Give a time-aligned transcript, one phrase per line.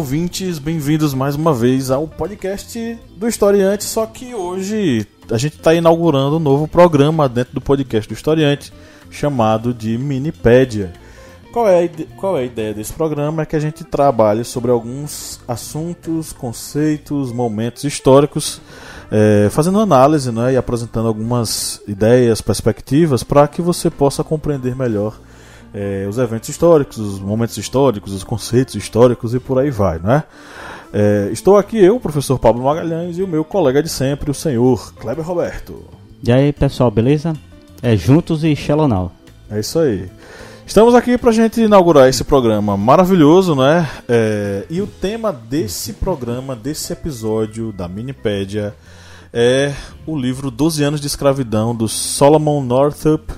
[0.00, 3.84] Ouvintes, bem-vindos mais uma vez ao podcast do Historiante.
[3.84, 8.72] Só que hoje a gente está inaugurando um novo programa dentro do podcast do Historiante
[9.10, 10.94] chamado de Minipédia.
[11.52, 11.86] Qual é,
[12.16, 13.42] qual é a ideia desse programa?
[13.42, 18.58] É que a gente trabalhe sobre alguns assuntos, conceitos, momentos históricos,
[19.12, 25.20] eh, fazendo análise né, e apresentando algumas ideias, perspectivas para que você possa compreender melhor
[25.74, 30.24] eh, os eventos históricos, os momentos históricos, os conceitos históricos e por aí vai, né?
[30.92, 34.34] Eh, estou aqui eu, o professor Pablo Magalhães, e o meu colega de sempre, o
[34.34, 35.84] senhor Kleber Roberto.
[36.22, 37.34] E aí pessoal, beleza?
[37.82, 39.12] É Juntos e Shalonal.
[39.50, 40.08] É isso aí.
[40.66, 43.88] Estamos aqui para a gente inaugurar esse programa maravilhoso, né?
[44.08, 48.72] É, e o tema desse programa, desse episódio da Minipédia,
[49.32, 49.72] é
[50.06, 53.32] o livro 12 anos de escravidão do Solomon Northup.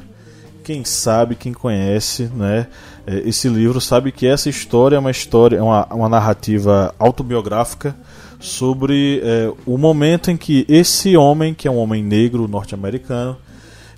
[0.65, 2.67] Quem sabe, quem conhece, né?
[3.07, 7.97] é, Esse livro sabe que essa história é uma história, é uma, uma narrativa autobiográfica
[8.39, 13.37] sobre é, o momento em que esse homem, que é um homem negro norte-americano,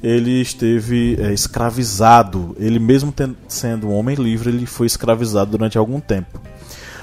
[0.02, 2.54] ele esteve é, escravizado.
[2.58, 6.40] Ele mesmo ten- sendo um homem livre, ele foi escravizado durante algum tempo.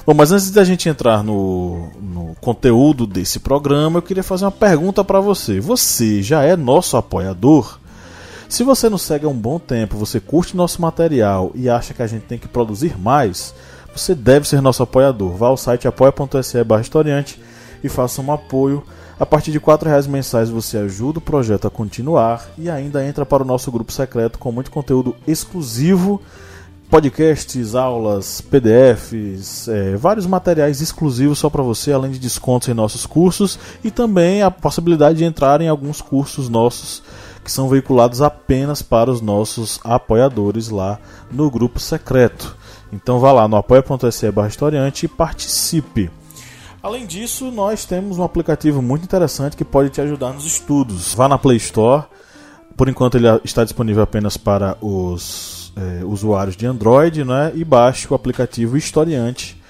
[0.05, 4.51] Bom, mas antes da gente entrar no, no conteúdo desse programa, eu queria fazer uma
[4.51, 5.59] pergunta para você.
[5.59, 7.79] Você já é nosso apoiador?
[8.52, 12.01] Se você nos segue há um bom tempo, você curte nosso material e acha que
[12.01, 13.56] a gente tem que produzir mais,
[13.95, 15.38] você deve ser nosso apoiador.
[15.38, 17.41] Vá ao site apoia.se historiante
[17.81, 18.84] e faça um apoio.
[19.17, 23.25] A partir de 4 reais mensais você ajuda o projeto a continuar e ainda entra
[23.25, 26.22] para o nosso grupo secreto com muito conteúdo exclusivo,
[26.89, 33.06] podcasts, aulas, PDFs, eh, vários materiais exclusivos só para você, além de descontos em nossos
[33.06, 37.01] cursos e também a possibilidade de entrar em alguns cursos nossos
[37.44, 41.00] que são veiculados apenas para os nossos apoiadores lá
[41.31, 42.56] no grupo secreto.
[42.91, 46.12] Então vá lá no apoia.se barra historiante e participe.
[46.84, 51.13] Além disso, nós temos um aplicativo muito interessante que pode te ajudar nos estudos.
[51.13, 52.06] Vá na Play Store.
[52.75, 57.51] Por enquanto ele está disponível apenas para os eh, usuários de Android, né?
[57.53, 59.62] E baixe o aplicativo Historiante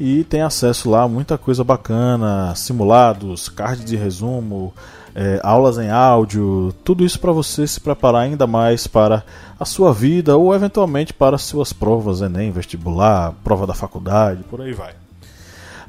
[0.00, 4.72] e tem acesso lá a muita coisa bacana, simulados, cards de resumo,
[5.20, 9.22] eh, aulas em áudio, tudo isso para você se preparar ainda mais para
[9.58, 14.62] a sua vida ou eventualmente para as suas provas, Enem, vestibular, prova da faculdade, por
[14.62, 14.94] aí vai.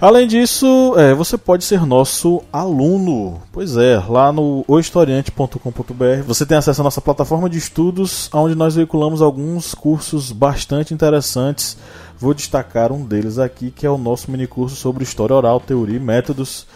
[0.02, 3.40] Além disso, é, você pode ser nosso aluno.
[3.54, 8.76] Pois é, lá no ohistoriante.com.br você tem acesso à nossa plataforma de estudos, onde nós
[8.76, 11.78] veiculamos alguns cursos bastante interessantes.
[12.18, 16.00] Vou destacar um deles aqui, que é o nosso minicurso sobre História Oral, Teoria e
[16.00, 16.68] Métodos.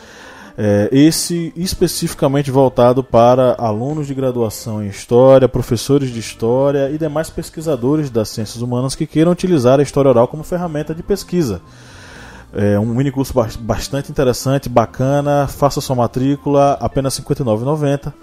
[0.57, 7.29] É, esse especificamente voltado para alunos de graduação em História, professores de História e demais
[7.29, 11.61] pesquisadores das ciências humanas que queiram utilizar a História Oral como ferramenta de pesquisa.
[12.53, 15.45] É um mini curso bas- bastante interessante, bacana.
[15.45, 18.13] Faça sua matrícula, apenas R$ 59,90.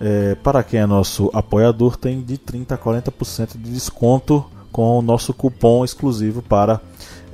[0.00, 5.02] É, para quem é nosso apoiador, tem de 30% a 40% de desconto com o
[5.02, 6.80] nosso cupom exclusivo para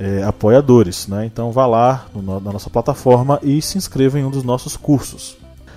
[0.03, 1.07] é, apoiadores.
[1.07, 1.27] Né?
[1.27, 5.37] Então vá lá no na nossa plataforma e se inscreva em um dos nossos cursos.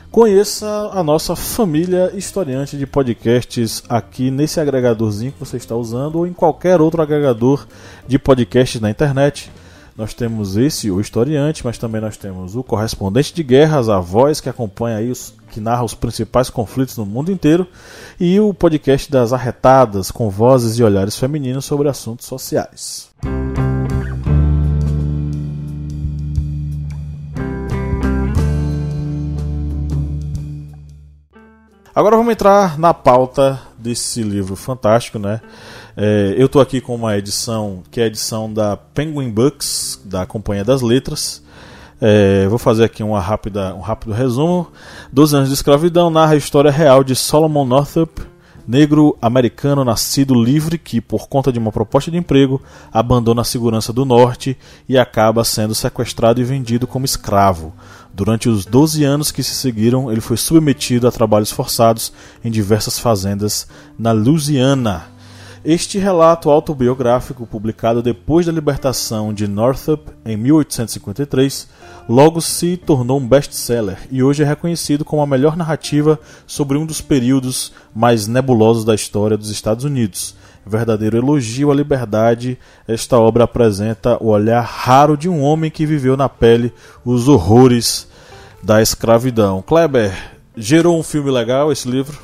[0.10, 6.26] Conheça a nossa família historiante de podcasts aqui nesse agregadorzinho que você está usando ou
[6.26, 7.68] em qualquer outro agregador
[8.08, 9.52] de podcasts na internet.
[9.98, 14.42] Nós temos esse, o historiante, mas também nós temos o correspondente de guerras, a voz
[14.42, 17.66] que acompanha aí os que narra os principais conflitos no mundo inteiro,
[18.20, 23.10] e o podcast das arretadas, com vozes e olhares femininos sobre assuntos sociais.
[31.96, 35.40] Agora vamos entrar na pauta desse livro fantástico, né?
[35.96, 40.26] É, eu estou aqui com uma edição que é a edição da Penguin Books, da
[40.26, 41.42] Companhia das Letras.
[42.02, 44.68] É, vou fazer aqui uma rápida, um rápido resumo.
[45.10, 48.22] Doze anos de escravidão narra a história real de Solomon Northup,
[48.68, 52.62] negro americano nascido livre que, por conta de uma proposta de emprego,
[52.92, 54.58] abandona a segurança do norte
[54.90, 57.74] e acaba sendo sequestrado e vendido como escravo.
[58.16, 62.14] Durante os 12 anos que se seguiram, ele foi submetido a trabalhos forçados
[62.46, 63.68] em diversas fazendas
[64.00, 65.08] na Louisiana.
[65.66, 71.68] Este relato autobiográfico, publicado depois da libertação de Northup em 1853,
[72.08, 76.86] logo se tornou um best-seller e hoje é reconhecido como a melhor narrativa sobre um
[76.86, 80.36] dos períodos mais nebulosos da história dos Estados Unidos.
[80.66, 82.58] Verdadeiro elogio à liberdade,
[82.88, 86.74] esta obra apresenta o olhar raro de um homem que viveu na pele
[87.04, 88.08] os horrores
[88.64, 89.62] da escravidão.
[89.62, 90.12] Kleber,
[90.58, 92.20] gerou um filme legal esse livro?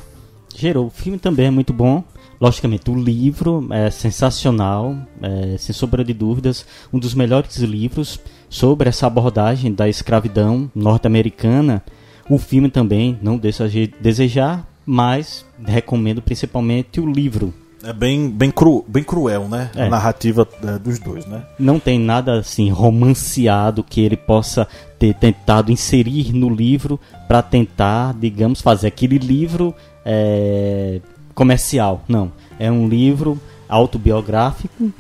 [0.56, 0.88] Gerou.
[0.88, 2.04] O filme também é muito bom.
[2.40, 8.90] Logicamente, o livro é sensacional, é, sem sombra de dúvidas, um dos melhores livros sobre
[8.90, 11.84] essa abordagem da escravidão norte-americana.
[12.28, 17.54] O filme também não deixa de desejar, mas recomendo principalmente o livro.
[17.84, 19.72] É bem, bem, cru, bem cruel, né?
[19.76, 19.88] É.
[19.88, 21.44] A narrativa é, dos dois, né?
[21.58, 24.68] Não tem nada assim romanceado que ele possa
[25.00, 29.74] ter tentado inserir no livro para tentar, digamos, fazer aquele livro
[30.06, 31.02] é,
[31.34, 32.04] comercial.
[32.08, 32.32] Não.
[32.60, 34.92] É um livro autobiográfico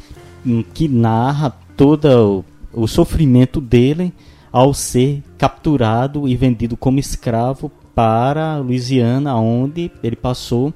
[0.74, 2.44] que narra todo
[2.74, 4.12] o, o sofrimento dele
[4.52, 10.74] ao ser capturado e vendido como escravo para Louisiana, onde ele passou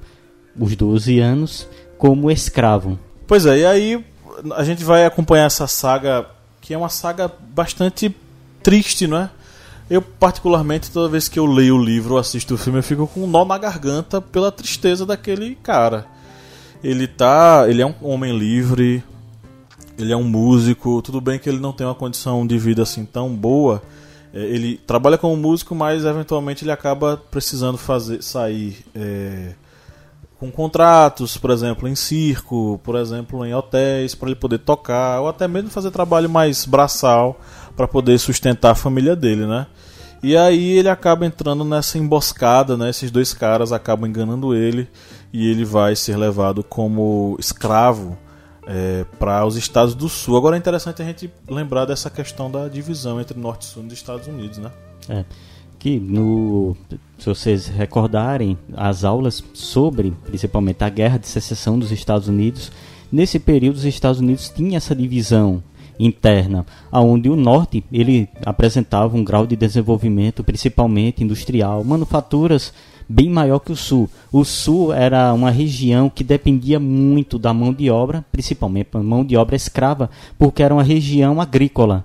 [0.58, 1.68] os 12 anos
[2.06, 2.96] como escravo.
[3.26, 4.04] Pois é, e aí
[4.54, 6.24] a gente vai acompanhar essa saga,
[6.60, 8.14] que é uma saga bastante
[8.62, 9.30] triste, não é?
[9.90, 13.08] Eu, particularmente, toda vez que eu leio o livro ou assisto o filme, eu fico
[13.08, 16.06] com um nó na garganta pela tristeza daquele cara.
[16.82, 17.66] Ele tá.
[17.68, 19.02] Ele é um homem livre,
[19.98, 23.04] ele é um músico, tudo bem que ele não tem uma condição de vida assim
[23.04, 23.82] tão boa.
[24.32, 29.54] É, ele trabalha como músico, mas eventualmente ele acaba precisando fazer sair é,
[30.38, 35.28] com contratos, por exemplo, em circo, por exemplo, em hotéis, para ele poder tocar, ou
[35.28, 37.40] até mesmo fazer trabalho mais braçal
[37.74, 39.66] para poder sustentar a família dele, né?
[40.22, 42.90] E aí ele acaba entrando nessa emboscada, né?
[42.90, 44.88] Esses dois caras acabam enganando ele
[45.32, 48.16] e ele vai ser levado como escravo
[48.66, 50.36] é, para os Estados do Sul.
[50.36, 53.92] Agora é interessante a gente lembrar dessa questão da divisão entre Norte e Sul dos
[53.92, 54.70] Estados Unidos, né?
[55.08, 55.24] É.
[55.78, 56.76] Que no,
[57.18, 62.72] se vocês recordarem as aulas sobre, principalmente a guerra de secessão dos Estados Unidos,
[63.10, 65.62] nesse período os Estados Unidos tinham essa divisão
[65.98, 72.72] interna, aonde o norte ele apresentava um grau de desenvolvimento principalmente industrial, manufaturas
[73.08, 74.10] bem maior que o sul.
[74.32, 79.36] O sul era uma região que dependia muito da mão de obra, principalmente mão de
[79.36, 82.04] obra escrava, porque era uma região agrícola.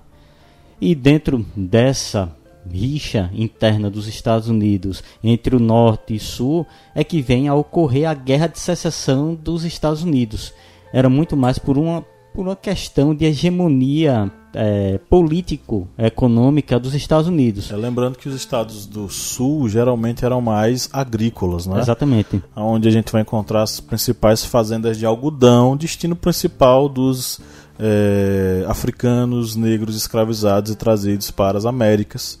[0.80, 2.34] E dentro dessa
[2.70, 8.08] rixa interna dos Estados Unidos entre o norte e sul é que vem a ocorrer
[8.08, 10.52] a guerra de secessão dos Estados Unidos.
[10.92, 12.04] Era muito mais por uma
[12.34, 17.70] por uma questão de hegemonia é, político-econômica dos Estados Unidos.
[17.70, 21.80] É, lembrando que os estados do sul geralmente eram mais agrícolas, né?
[21.80, 22.42] Exatamente.
[22.54, 27.40] Onde a gente vai encontrar as principais fazendas de algodão, destino principal dos
[27.78, 32.40] é, africanos negros escravizados e trazidos para as Américas.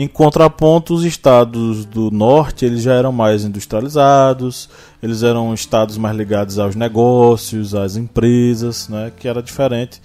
[0.00, 4.70] Em contraponto, os estados do norte eles já eram mais industrializados,
[5.02, 10.00] eles eram estados mais ligados aos negócios, às empresas, né, que era diferente.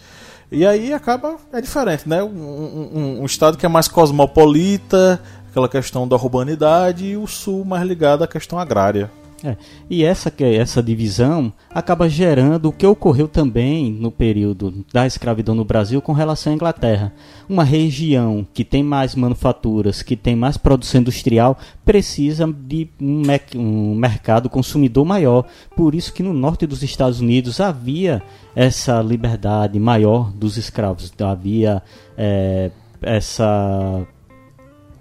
[0.51, 2.23] E aí acaba é diferente, né?
[2.23, 7.63] Um, um, um estado que é mais cosmopolita, aquela questão da urbanidade, e o sul
[7.63, 9.11] mais ligado à questão agrária.
[9.43, 9.57] É,
[9.89, 15.65] e essa, essa divisão acaba gerando o que ocorreu também no período da escravidão no
[15.65, 17.11] Brasil com relação à Inglaterra.
[17.49, 23.21] Uma região que tem mais manufaturas, que tem mais produção industrial, precisa de um,
[23.55, 25.45] um mercado consumidor maior.
[25.75, 28.23] Por isso que no norte dos Estados Unidos havia
[28.55, 31.11] essa liberdade maior dos escravos.
[31.19, 31.83] Havia
[32.17, 32.71] é,
[33.01, 34.07] essa,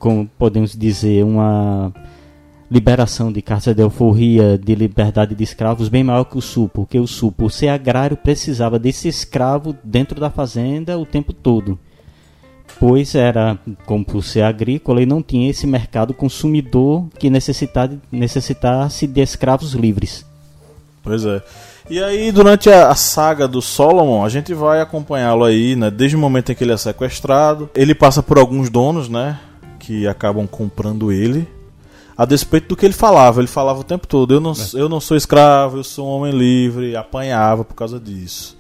[0.00, 1.92] como podemos dizer, uma
[2.72, 6.98] liberação de cartas de alforria, de liberdade de escravos bem maior que o Sul, porque
[6.98, 11.78] o Sul, por ser agrário, precisava desse escravo dentro da fazenda o tempo todo.
[12.80, 19.20] Pois era, como por ser agrícola, e não tinha esse mercado consumidor que necessitasse de
[19.20, 20.24] escravos livres.
[21.02, 21.42] Pois é.
[21.90, 25.90] E aí, durante a, a saga do Solomon, a gente vai acompanhá-lo aí, né?
[25.90, 27.68] Desde o momento em que ele é sequestrado.
[27.74, 29.38] Ele passa por alguns donos, né?
[29.78, 31.46] Que acabam comprando ele
[32.22, 33.40] a despeito do que ele falava.
[33.40, 36.32] Ele falava o tempo todo: eu não, eu não sou escravo, eu sou um homem
[36.32, 36.94] livre.
[36.94, 38.56] Apanhava por causa disso.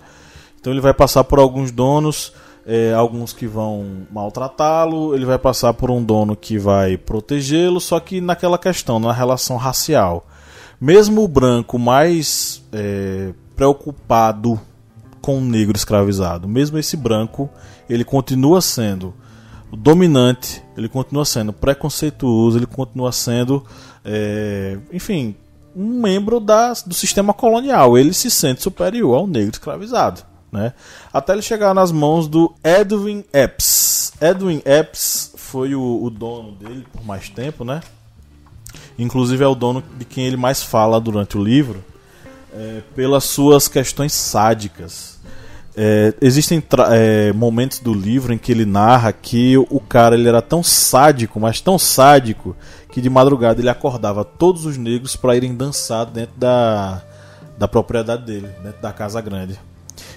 [0.60, 2.32] Então ele vai passar por alguns donos,
[2.66, 5.14] é, alguns que vão maltratá-lo.
[5.14, 9.56] Ele vai passar por um dono que vai protegê-lo, só que naquela questão, na relação
[9.56, 10.26] racial.
[10.80, 14.60] Mesmo o branco mais é, preocupado
[15.20, 17.48] com o negro escravizado, mesmo esse branco,
[17.88, 19.14] ele continua sendo
[19.76, 23.64] dominante, ele continua sendo preconceituoso, ele continua sendo,
[24.04, 25.34] é, enfim,
[25.74, 27.96] um membro da, do sistema colonial.
[27.96, 30.22] Ele se sente superior ao negro escravizado.
[30.50, 30.74] Né?
[31.10, 34.12] Até ele chegar nas mãos do Edwin Epps.
[34.20, 37.80] Edwin Epps foi o, o dono dele por mais tempo, né?
[38.98, 41.82] Inclusive é o dono de quem ele mais fala durante o livro,
[42.52, 45.11] é, pelas suas questões sádicas.
[45.74, 50.42] É, existem é, momentos do livro em que ele narra que o cara ele era
[50.42, 52.54] tão sádico, mas tão sádico,
[52.90, 57.02] que de madrugada ele acordava todos os negros para irem dançar dentro da,
[57.58, 59.58] da propriedade dele, dentro da casa grande.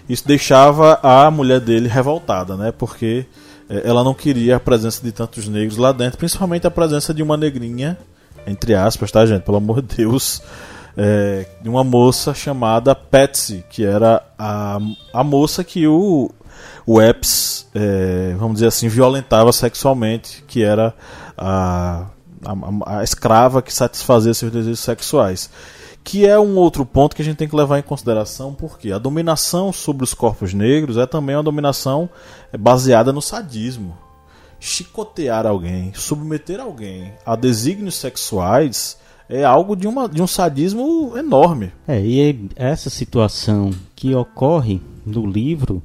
[0.10, 2.72] Isso deixava a mulher dele revoltada, né?
[2.72, 3.26] Porque
[3.70, 7.24] é, ela não queria a presença de tantos negros lá dentro, principalmente a presença de
[7.24, 7.98] uma negrinha,
[8.46, 9.44] entre aspas, tá, gente?
[9.44, 10.42] Pelo amor de Deus.
[10.98, 14.80] É, uma moça chamada Patsy, que era a,
[15.14, 16.32] a moça que o,
[16.86, 20.94] o Epps, é, vamos dizer assim, violentava sexualmente, que era
[21.38, 22.08] a,
[22.46, 25.50] a, a escrava que satisfazia seus desejos sexuais
[26.06, 29.00] que é um outro ponto que a gente tem que levar em consideração, porque a
[29.00, 32.08] dominação sobre os corpos negros é também uma dominação
[32.58, 33.98] baseada no sadismo.
[34.60, 39.00] Chicotear alguém, submeter alguém a desígnios sexuais
[39.30, 41.72] é algo de, uma, de um sadismo enorme.
[41.88, 45.82] É, e essa situação que ocorre no livro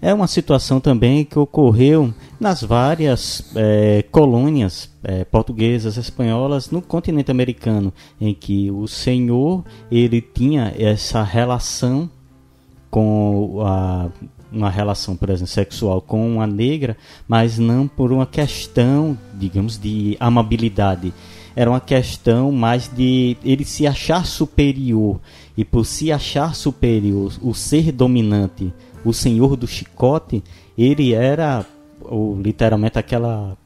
[0.00, 7.30] é uma situação também que ocorreu nas várias é, colônias é, portuguesas, espanholas no continente
[7.30, 12.10] americano, em que o senhor ele tinha essa relação
[12.90, 14.08] com a,
[14.52, 20.16] uma relação, por exemplo, sexual com uma negra, mas não por uma questão, digamos, de
[20.20, 21.12] amabilidade.
[21.56, 25.18] Era uma questão mais de ele se achar superior
[25.56, 28.72] e por se achar superior, o ser dominante
[29.08, 30.42] o senhor do chicote,
[30.76, 31.64] ele era
[32.02, 33.56] ou, literalmente aquela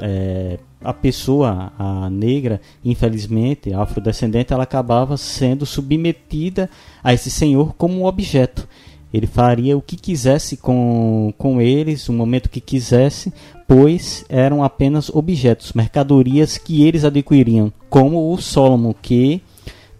[0.00, 6.68] é, a pessoa, a negra, infelizmente, afrodescendente, ela acabava sendo submetida
[7.04, 8.66] a esse senhor como um objeto.
[9.12, 13.32] Ele faria o que quisesse com, com eles, o momento que quisesse,
[13.70, 19.40] pois eram apenas objetos, mercadorias que eles adquiriam, como o Solomon, que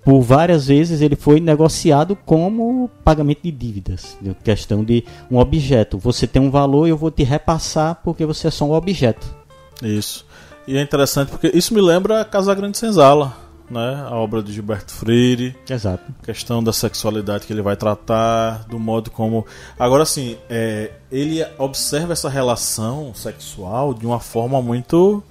[0.04, 5.98] por várias vezes ele foi negociado como pagamento de dívidas, de questão de um objeto.
[5.98, 9.32] Você tem um valor e eu vou te repassar porque você é só um objeto.
[9.80, 10.26] Isso.
[10.66, 13.36] E é interessante porque isso me lembra Casa Grande Senzala,
[13.70, 14.04] né?
[14.06, 15.56] A obra de Gilberto Freire.
[15.68, 16.04] Exato.
[16.22, 19.46] Questão da sexualidade que ele vai tratar, do modo como.
[19.78, 25.22] Agora, assim, é, ele observa essa relação sexual de uma forma muito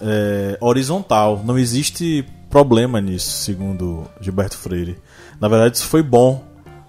[0.00, 1.40] é, horizontal.
[1.44, 4.98] Não existe problema nisso, segundo Gilberto Freire.
[5.40, 6.42] Na verdade, isso foi bom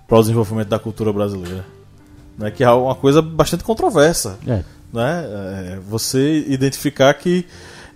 [0.07, 1.65] para o desenvolvimento da cultura brasileira.
[2.37, 2.49] Né?
[2.51, 4.37] Que é uma coisa bastante controversa.
[4.47, 4.63] É.
[4.91, 5.25] Né?
[5.25, 7.45] É, você identificar que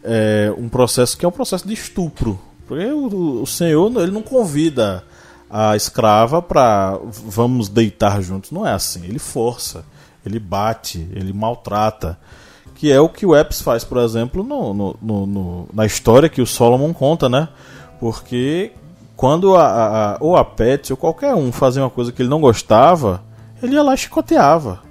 [0.03, 2.39] é um processo que é um processo de estupro.
[2.67, 5.03] Porque o, o senhor ele não convida
[5.49, 8.51] a escrava para vamos deitar juntos.
[8.51, 9.05] Não é assim.
[9.05, 9.85] Ele força,
[10.25, 12.17] ele bate, ele maltrata
[12.77, 16.41] que é o que o Epps faz, por exemplo, no, no, no, na história que
[16.41, 17.49] o Solomon conta, né?
[17.99, 18.71] Porque
[19.15, 22.39] quando a, a, ou a Pet ou qualquer um fazia uma coisa que ele não
[22.39, 23.23] gostava,
[23.63, 24.81] ele ia lá e chicoteava,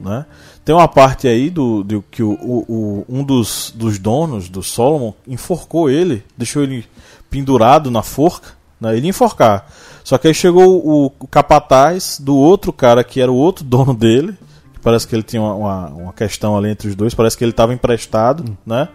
[0.00, 0.26] né?
[0.64, 5.12] Tem uma parte aí do, do que o, o, um dos, dos donos do Solomon
[5.26, 6.86] enforcou ele, deixou ele
[7.30, 8.96] pendurado na forca, né?
[8.96, 9.66] ele ia enforcar.
[10.04, 13.94] Só que aí chegou o, o capataz do outro cara que era o outro dono
[13.94, 14.36] dele,
[14.82, 17.50] Parece que ele tinha uma, uma, uma questão ali entre os dois, parece que ele
[17.50, 18.56] estava emprestado, hum.
[18.64, 18.88] né?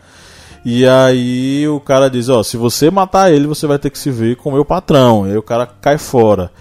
[0.66, 4.10] E aí o cara diz, ó, se você matar ele, você vai ter que se
[4.10, 5.28] ver com o meu patrão.
[5.28, 6.52] E aí o cara cai fora.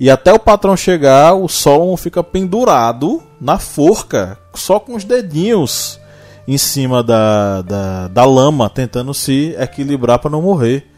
[0.00, 6.00] E até o patrão chegar, o Solomon fica pendurado na forca, só com os dedinhos
[6.46, 10.88] em cima da, da, da lama, tentando se equilibrar para não morrer.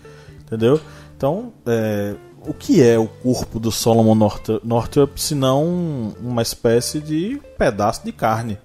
[0.55, 0.81] Entendeu?
[1.17, 2.15] Então, é,
[2.47, 4.15] o que é o corpo do Solomon
[4.63, 8.57] Northup se não uma espécie de pedaço de carne?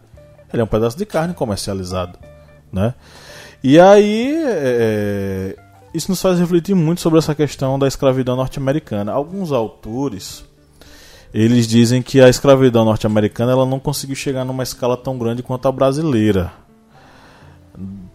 [0.54, 2.20] Ele é um pedaço de carne comercializado,
[2.72, 2.94] né?
[3.64, 5.56] E aí é,
[5.94, 9.12] isso nos faz refletir muito sobre essa questão da escravidão norte-americana.
[9.12, 10.46] Alguns autores
[11.34, 15.68] eles dizem que a escravidão norte-americana ela não conseguiu chegar numa escala tão grande quanto
[15.68, 16.52] a brasileira,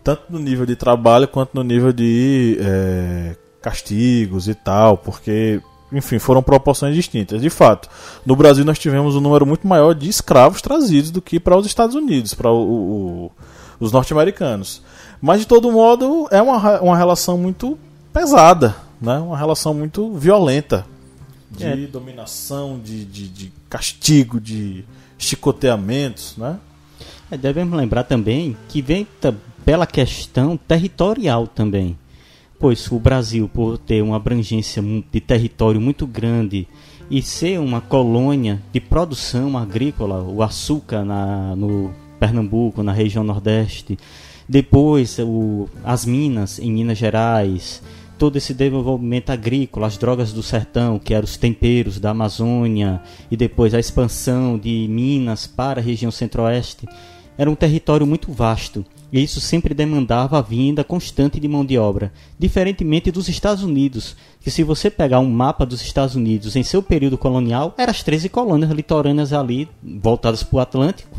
[0.03, 5.59] tanto no nível de trabalho quanto no nível de é, castigos e tal, porque,
[5.91, 7.41] enfim, foram proporções distintas.
[7.41, 7.89] De fato,
[8.27, 11.65] no Brasil nós tivemos um número muito maior de escravos trazidos do que para os
[11.67, 14.83] Estados Unidos, para os norte-americanos.
[15.19, 17.79] Mas, de todo modo, é uma, uma relação muito
[18.13, 19.17] pesada, né?
[19.17, 20.85] uma relação muito violenta
[21.51, 21.77] de é.
[21.87, 24.85] dominação, de, de, de, castigo, de
[25.17, 26.37] chicoteamentos.
[26.37, 26.59] Né?
[27.31, 29.07] É, devemos lembrar também que vem
[29.65, 31.97] pela questão territorial também
[32.59, 36.67] pois o Brasil, por ter uma abrangência de território muito grande
[37.11, 43.99] e ser uma colônia de produção agrícola, o açúcar na, no Pernambuco, na região Nordeste,
[44.49, 47.83] depois o, as minas em Minas Gerais,
[48.19, 53.37] todo esse desenvolvimento agrícola, as drogas do sertão, que eram os temperos da Amazônia, e
[53.37, 56.87] depois a expansão de Minas para a região centro-oeste,
[57.37, 58.85] era um território muito vasto.
[59.15, 64.17] E isso sempre demandava a vinda constante de mão de obra, diferentemente dos Estados Unidos,
[64.41, 68.03] que se você pegar um mapa dos Estados Unidos em seu período colonial, eram as
[68.03, 71.17] 13 colônias litorâneas ali voltadas para o Atlântico,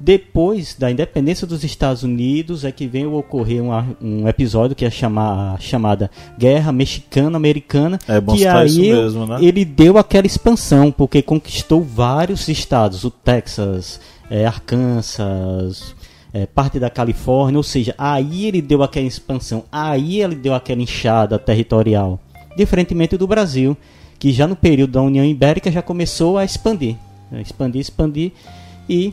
[0.00, 4.90] depois da independência dos Estados Unidos é que vem ocorrer um, um episódio que é
[4.90, 9.36] chamar, chamada Guerra Mexicana-Americana, É bom que aí isso mesmo, né?
[9.42, 14.00] ele deu aquela expansão, porque conquistou vários estados, o Texas,
[14.30, 15.94] é, Arkansas,
[16.32, 20.80] é, parte da Califórnia, ou seja, aí ele deu aquela expansão, aí ele deu aquela
[20.82, 22.18] inchada territorial,
[22.56, 23.76] diferentemente do Brasil,
[24.18, 26.96] que já no período da União Ibérica já começou a expandir,
[27.30, 27.40] né?
[27.40, 28.32] expandir, expandir
[28.88, 29.12] e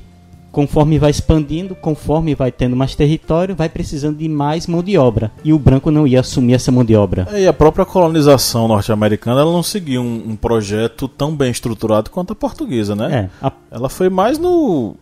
[0.51, 5.31] conforme vai expandindo, conforme vai tendo mais território, vai precisando de mais mão de obra.
[5.43, 7.27] E o branco não ia assumir essa mão de obra.
[7.31, 12.09] É, E a própria colonização norte-americana ela não seguiu um, um projeto tão bem estruturado
[12.09, 13.29] quanto a portuguesa, né?
[13.41, 14.95] É, a- Ela foi mais no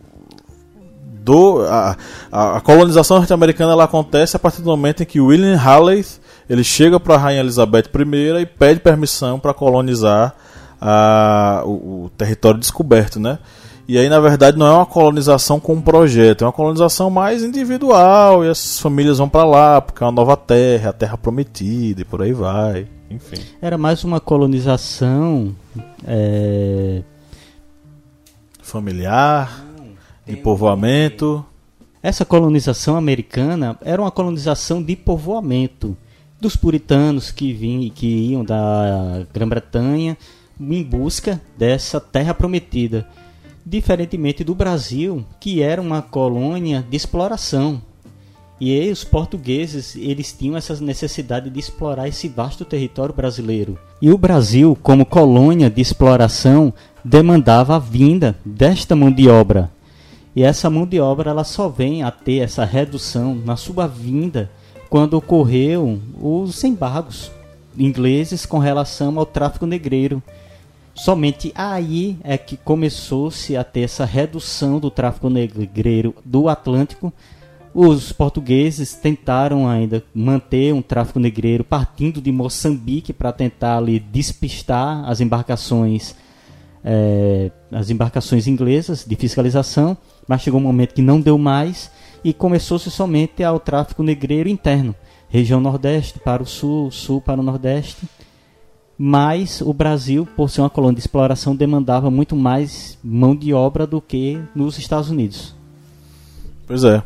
[1.26, 1.96] do a,
[2.30, 6.06] a, a colonização norte-americana ela acontece a partir do momento em que William Halley
[6.48, 10.36] ele chega para a rainha Elizabeth I e pede permissão para colonizar
[10.80, 13.40] a, o, o território descoberto, né?
[13.88, 17.42] E aí na verdade não é uma colonização com um projeto, é uma colonização mais
[17.42, 22.02] individual e as famílias vão para lá porque é uma nova terra, a terra prometida
[22.02, 23.42] e por aí vai, enfim.
[23.60, 25.54] era mais uma colonização.
[26.06, 27.02] é,
[28.62, 29.65] Familiar,
[30.26, 31.44] de povoamento.
[32.02, 35.96] Essa colonização americana era uma colonização de povoamento
[36.40, 40.16] dos puritanos que vinham, que iam da Grã-Bretanha
[40.60, 43.06] em busca dessa terra prometida,
[43.64, 47.80] diferentemente do Brasil, que era uma colônia de exploração.
[48.58, 53.78] E aí os portugueses, eles tinham essa necessidade de explorar esse vasto território brasileiro.
[54.00, 56.72] E o Brasil, como colônia de exploração,
[57.04, 59.70] demandava a vinda desta mão de obra.
[60.36, 64.50] E essa mão de obra ela só vem a ter essa redução na sua vinda
[64.90, 67.30] quando ocorreu os embargos
[67.76, 70.22] ingleses com relação ao tráfico negreiro.
[70.94, 77.10] Somente aí é que começou-se a ter essa redução do tráfico negreiro do Atlântico.
[77.72, 85.08] Os portugueses tentaram ainda manter um tráfico negreiro partindo de Moçambique para tentar ali despistar
[85.08, 86.14] as embarcações
[86.88, 91.90] é, as embarcações inglesas de fiscalização, mas chegou um momento que não deu mais
[92.24, 94.94] e começou-se somente ao tráfico negreiro interno,
[95.28, 98.08] região nordeste para o sul, sul para o nordeste.
[98.98, 103.86] Mas o Brasil, por ser uma colônia de exploração, demandava muito mais mão de obra
[103.86, 105.54] do que nos Estados Unidos.
[106.66, 107.02] Pois é.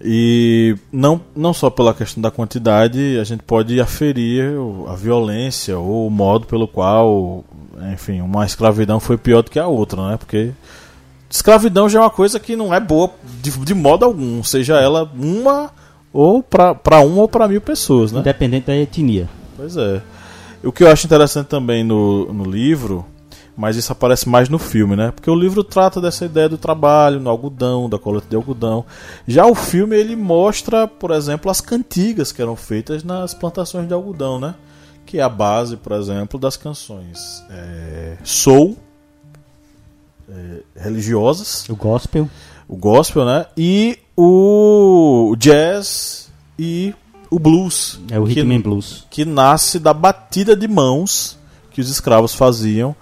[0.00, 4.52] E não, não só pela questão da quantidade, a gente pode aferir
[4.88, 7.44] a violência ou o modo pelo qual,
[7.92, 10.16] enfim, uma escravidão foi pior do que a outra, né?
[10.16, 10.52] Porque
[11.30, 13.10] escravidão já é uma coisa que não é boa
[13.40, 15.70] de, de modo algum, seja ela uma
[16.12, 18.20] ou para uma ou para mil pessoas, né?
[18.20, 19.28] Independente da etnia.
[19.56, 20.02] Pois é.
[20.64, 23.04] O que eu acho interessante também no, no livro,
[23.56, 25.10] mas isso aparece mais no filme, né?
[25.10, 28.84] Porque o livro trata dessa ideia do trabalho no algodão, da coleta de algodão.
[29.26, 33.94] Já o filme ele mostra, por exemplo, as cantigas que eram feitas nas plantações de
[33.94, 34.54] algodão, né?
[35.04, 38.76] Que é a base, por exemplo, das canções é, soul,
[40.28, 42.28] é, religiosas, O gospel.
[42.68, 43.46] o gospel, né?
[43.56, 46.94] E o jazz e
[47.30, 48.00] o blues.
[48.10, 49.06] É o que- rhythm and blues.
[49.10, 51.38] que nasce da batida de mãos
[51.70, 52.94] que os escravos faziam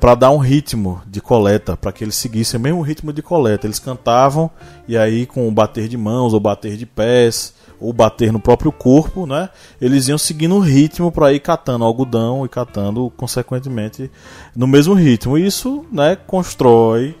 [0.00, 3.64] para dar um ritmo de coleta, para que eles seguissem o mesmo ritmo de coleta.
[3.64, 4.50] Eles cantavam
[4.88, 8.70] e aí com o bater de mãos ou bater de pés ou bater no próprio
[8.72, 9.48] corpo, né?
[9.80, 14.10] Eles iam seguindo o ritmo para ir catando algodão e catando consequentemente
[14.56, 15.38] no mesmo ritmo.
[15.38, 17.16] E isso, né, constrói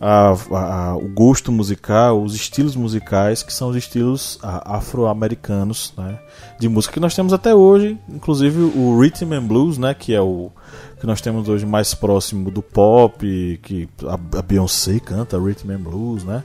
[0.00, 6.18] a- a- o gosto musical, os estilos musicais, que são os estilos afro-americanos né,
[6.58, 10.20] de música que nós temos até hoje, inclusive o rhythm and blues, né, que é
[10.20, 10.50] o
[10.98, 15.78] que nós temos hoje mais próximo do pop, que a, a Beyoncé canta rhythm and
[15.80, 16.44] blues, né?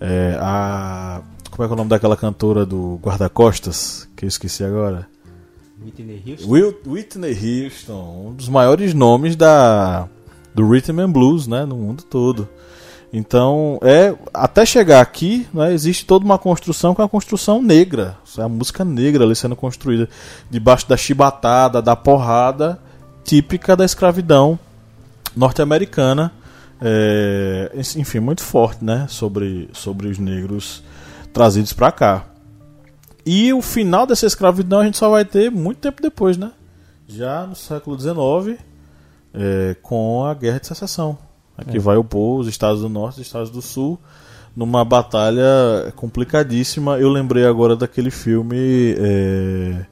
[0.00, 4.64] É, a como é que é o nome daquela cantora do guarda-costas que eu esqueci
[4.64, 5.08] agora?
[6.46, 10.08] Will- Whitney Houston, um dos maiores nomes da
[10.54, 12.48] do rhythm and blues, né, no mundo todo.
[13.12, 18.16] Então, é até chegar aqui, né, existe toda uma construção que é uma construção negra.
[18.38, 20.08] É a música negra ali sendo construída
[20.50, 22.78] debaixo da chibatada, da porrada
[23.24, 24.58] típica da escravidão
[25.36, 26.32] norte-americana.
[26.82, 30.82] É, enfim, muito forte, né, sobre, sobre os negros
[31.32, 32.26] trazidos para cá.
[33.24, 36.52] E o final dessa escravidão a gente só vai ter muito tempo depois, né?
[37.06, 38.58] Já no século XIX,
[39.34, 41.18] é, com a Guerra de Secessão.
[41.56, 41.80] Aqui é.
[41.80, 43.98] vai opor os Estados do Norte e os Estados do Sul
[44.54, 46.98] numa batalha complicadíssima.
[46.98, 49.86] Eu lembrei agora daquele filme é,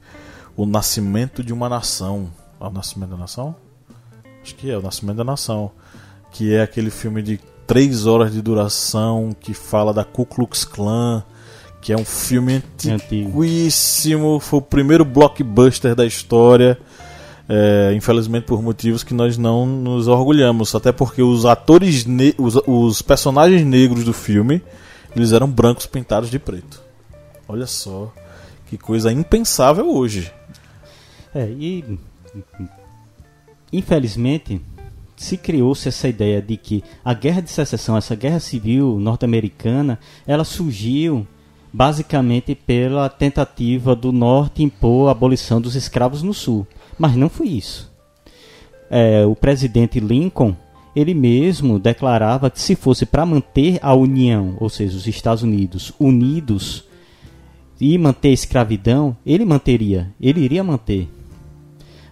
[0.55, 2.29] O Nascimento de uma Nação.
[2.59, 3.55] É o Nascimento da Nação?
[4.41, 5.71] Acho que é O Nascimento da Nação.
[6.31, 11.23] Que é aquele filme de três horas de duração que fala da Ku Klux Klan
[11.81, 16.77] que é um filme antiquíssimo, foi o primeiro blockbuster da história.
[17.51, 22.05] É, infelizmente por motivos que nós não nos orgulhamos, até porque os atores,
[22.37, 24.61] os, os personagens negros do filme,
[25.15, 26.79] eles eram brancos pintados de preto.
[27.47, 28.13] Olha só,
[28.67, 30.31] que coisa impensável hoje.
[31.33, 31.97] É, e
[33.73, 34.61] infelizmente
[35.19, 40.45] se criou-se essa ideia de que a guerra de secessão, essa guerra civil norte-americana, ela
[40.45, 41.27] surgiu
[41.73, 46.65] basicamente pela tentativa do norte impor a abolição dos escravos no sul.
[46.97, 47.91] Mas não foi isso.
[48.89, 50.55] É, o presidente Lincoln,
[50.95, 55.91] ele mesmo declarava que se fosse para manter a União, ou seja, os Estados Unidos
[55.99, 56.85] unidos
[57.79, 61.09] e manter a escravidão, ele manteria, ele iria manter.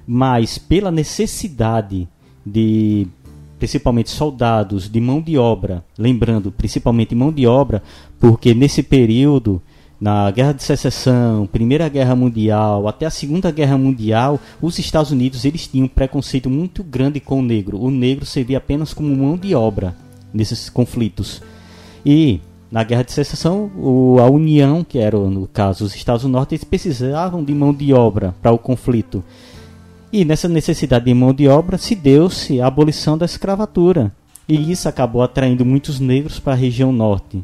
[0.06, 2.06] Mas pela necessidade
[2.48, 3.08] de
[3.60, 7.82] principalmente soldados de mão de obra, lembrando, principalmente mão de obra,
[8.20, 9.62] porque nesse período,
[10.00, 15.44] na Guerra de Secessão, Primeira Guerra Mundial, até a Segunda Guerra Mundial, os Estados Unidos
[15.44, 17.80] eles tinham um preconceito muito grande com o negro.
[17.80, 19.96] O negro servia apenas como mão de obra
[20.32, 21.42] nesses conflitos.
[22.06, 26.48] E na Guerra de Secessão, o, a União, que era no caso os Estados Unidos,
[26.52, 29.24] eles precisavam de mão de obra para o conflito.
[30.12, 34.12] E nessa necessidade de mão de obra se deu-se a abolição da escravatura.
[34.48, 37.44] E isso acabou atraindo muitos negros para a região norte,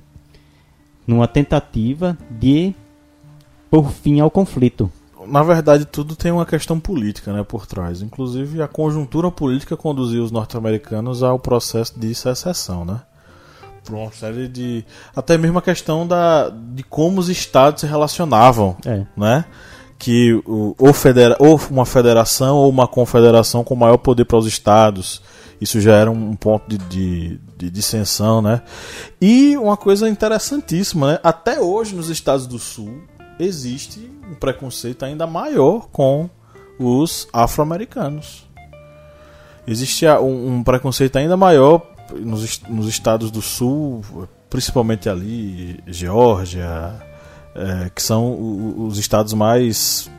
[1.06, 2.74] numa tentativa de
[3.70, 4.90] por fim ao conflito.
[5.28, 8.02] Na verdade, tudo tem uma questão política né, por trás.
[8.02, 12.86] Inclusive, a conjuntura política conduziu os norte-americanos ao processo de secessão.
[12.86, 13.02] Né?
[13.84, 14.86] Por uma série de.
[15.16, 18.78] Até mesmo a questão da, de como os estados se relacionavam.
[18.86, 19.06] É.
[19.16, 19.46] Né?
[20.04, 25.22] Que ou, federa, ou uma federação ou uma confederação com maior poder para os estados.
[25.62, 28.64] Isso já era um ponto de, de, de dissensão, né?
[29.22, 31.20] E uma coisa interessantíssima, né?
[31.24, 33.02] Até hoje nos estados do sul
[33.40, 36.30] existe um preconceito ainda maior com
[36.78, 38.46] os afro-americanos.
[39.66, 41.82] Existe um, um, preconceito ainda maior
[42.14, 44.02] nos, nos estados do sul,
[44.50, 46.94] principalmente ali, Geórgia,
[47.56, 50.10] é, que são os estados mais,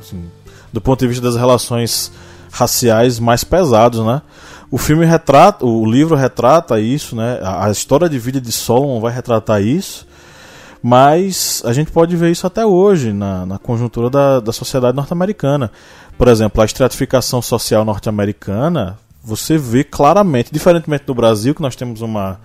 [0.00, 0.24] assim,
[0.72, 2.12] do ponto de vista das relações
[2.50, 4.22] raciais mais pesados, né?
[4.70, 7.40] O filme retrata, o livro retrata isso, né?
[7.42, 10.06] A história de vida de Solomon vai retratar isso,
[10.82, 15.72] mas a gente pode ver isso até hoje na, na conjuntura da, da sociedade norte-americana.
[16.16, 22.00] Por exemplo, a estratificação social norte-americana, você vê claramente, diferentemente do Brasil, que nós temos
[22.00, 22.38] uma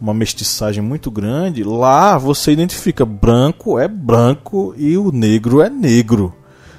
[0.00, 6.34] uma mestiçagem muito grande, lá você identifica branco é branco e o negro é negro.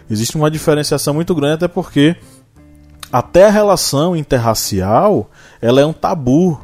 [0.09, 2.15] Existe uma diferenciação muito grande, até porque
[3.11, 5.29] até a relação interracial
[5.61, 6.59] ela é um tabu.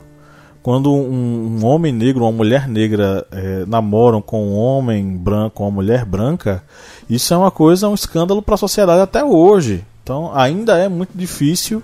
[0.63, 5.63] Quando um, um homem negro ou uma mulher negra é, namoram com um homem branco
[5.63, 6.62] ou uma mulher branca,
[7.10, 9.86] isso é uma coisa, um escândalo para a sociedade até hoje.
[10.04, 11.82] Então ainda é muito difícil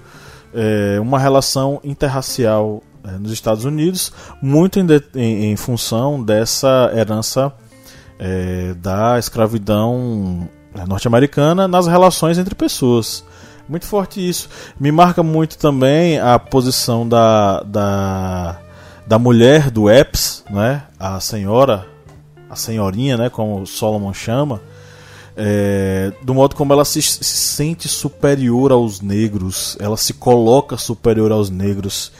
[0.53, 2.83] é, uma relação interracial
[3.19, 4.11] nos Estados Unidos,
[4.41, 7.53] muito em, de, em, em função dessa herança
[8.19, 13.23] é, da escravidão é, norte-americana nas relações entre pessoas.
[13.67, 14.49] Muito forte isso.
[14.79, 18.59] Me marca muito também a posição da, da,
[19.07, 20.83] da mulher do Epps, né?
[20.99, 21.85] a senhora,
[22.49, 23.29] a senhorinha, né?
[23.29, 24.61] como Solomon chama,
[25.35, 31.31] é, do modo como ela se, se, sente superior aos negros, ela se coloca superior
[31.31, 32.11] aos negros.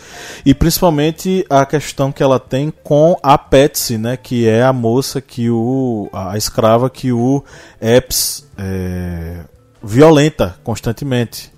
[0.45, 5.21] E principalmente a questão que ela tem com a Patsy, né, que é a moça
[5.21, 6.09] que o.
[6.11, 7.43] a escrava que o
[7.79, 9.41] Epps é,
[9.81, 11.51] violenta constantemente.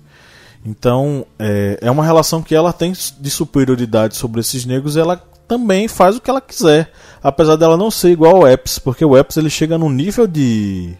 [0.64, 5.86] Então é, é uma relação que ela tem de superioridade sobre esses negros ela também
[5.86, 6.90] faz o que ela quiser.
[7.22, 10.96] Apesar dela não ser igual ao Epps, porque o Epps ele chega num nível de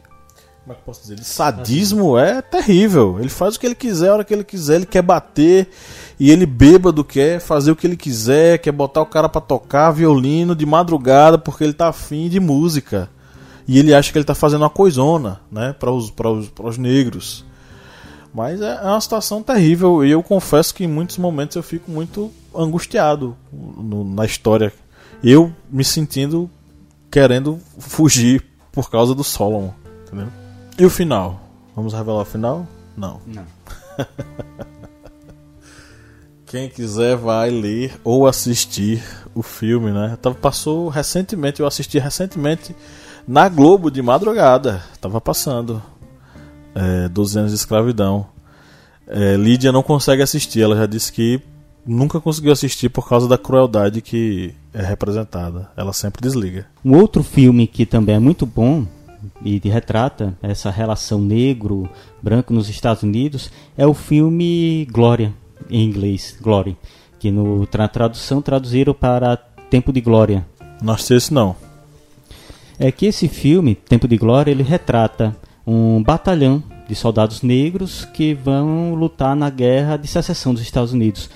[0.66, 1.22] como é que eu posso dizer?
[1.22, 3.18] Sadismo é terrível.
[3.20, 5.68] Ele faz o que ele quiser, a hora que ele quiser, ele quer bater
[6.18, 9.92] e ele bêbado quer fazer o que ele quiser, quer botar o cara para tocar
[9.92, 13.08] violino de madrugada porque ele tá afim de música.
[13.68, 16.66] E ele acha que ele tá fazendo uma coisona, né, para os, para os, para
[16.66, 17.44] os negros.
[18.34, 21.88] Mas é, é uma situação terrível e eu confesso que em muitos momentos eu fico
[21.92, 24.72] muito angustiado no, na história.
[25.22, 26.50] Eu me sentindo
[27.08, 29.70] querendo fugir por causa do Solomon,
[30.04, 30.45] entendeu?
[30.78, 31.40] E o final?
[31.74, 32.66] Vamos revelar o final?
[32.94, 33.18] Não.
[33.26, 33.46] Não.
[36.44, 39.02] Quem quiser vai ler ou assistir
[39.34, 40.18] o filme, né?
[40.20, 42.76] Tava, passou recentemente, eu assisti recentemente
[43.26, 44.82] na Globo de madrugada.
[45.00, 45.82] Tava passando.
[46.74, 48.26] É, 12 anos de escravidão.
[49.06, 51.40] É, Lídia não consegue assistir, ela já disse que
[51.86, 55.70] nunca conseguiu assistir por causa da crueldade que é representada.
[55.74, 56.66] Ela sempre desliga.
[56.84, 58.86] Um outro filme que também é muito bom
[59.42, 65.32] e retrata essa relação negro-branco nos Estados Unidos é o filme Glória,
[65.70, 66.76] em inglês, Glory,
[67.18, 70.46] que no, na tradução traduziram para Tempo de Glória.
[70.82, 71.56] Não assisti esse não.
[72.78, 75.36] É que esse filme, Tempo de Glória, ele retrata
[75.66, 81.28] um batalhão de soldados negros que vão lutar na guerra de secessão dos Estados Unidos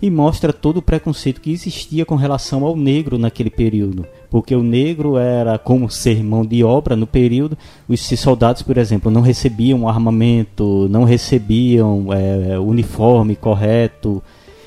[0.00, 4.62] e mostra todo o preconceito que existia com relação ao negro naquele período, porque o
[4.62, 7.56] negro era como ser mão de obra no período.
[7.88, 14.22] Os soldados, por exemplo, não recebiam armamento, não recebiam é, uniforme correto.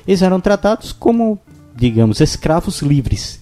[0.06, 1.38] Eles eram tratados como,
[1.76, 3.40] digamos, escravos livres.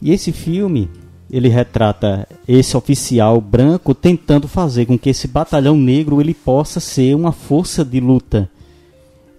[0.00, 0.88] E esse filme
[1.30, 7.14] ele retrata esse oficial branco tentando fazer com que esse batalhão negro ele possa ser
[7.14, 8.50] uma força de luta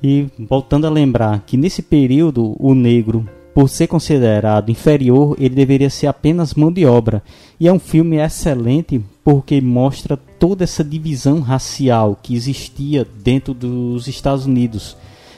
[0.02, 5.90] e voltando a lembrar que nesse período o negro, por ser considerado inferior, ele deveria
[5.90, 7.22] ser apenas mão de obra.
[7.60, 14.08] E é um filme excelente porque mostra toda essa divisão racial que existia dentro dos
[14.08, 14.96] Estados Unidos,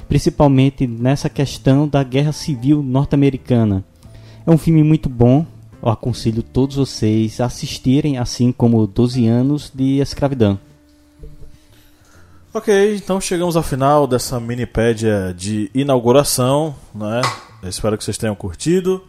[0.08, 3.84] principalmente nessa questão da Guerra Civil norte-americana.
[4.45, 5.45] É um filme muito bom,
[5.82, 10.60] eu aconselho todos vocês a assistirem, assim como 12 anos de escravidão.
[12.54, 17.19] Ok, então chegamos ao final dessa minipédia de inauguração, né?
[17.69, 19.04] Espero que vocês tenham curtido.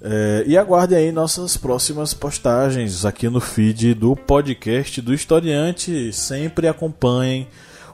[0.00, 6.12] É, e aguardem aí nossas próximas postagens aqui no feed do podcast do Historiante.
[6.12, 7.46] Sempre acompanhem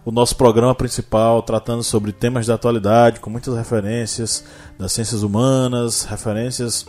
[0.04, 4.44] o nosso programa principal tratando sobre temas da atualidade, com muitas referências
[4.78, 6.86] das ciências humanas, referências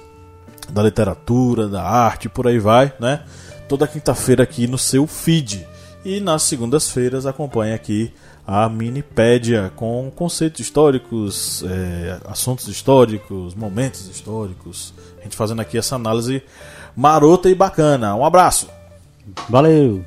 [0.71, 3.23] da literatura, da arte, por aí vai, né?
[3.67, 5.67] Toda quinta-feira aqui no seu feed.
[6.05, 8.13] E nas segundas-feiras acompanhe aqui
[8.52, 14.92] a Minipédia com conceitos históricos, é, assuntos históricos, momentos históricos.
[15.20, 16.42] A gente fazendo aqui essa análise
[16.96, 18.16] marota e bacana.
[18.16, 18.68] Um abraço!
[19.48, 20.04] Valeu!